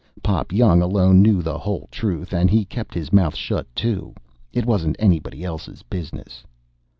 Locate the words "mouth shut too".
3.13-4.15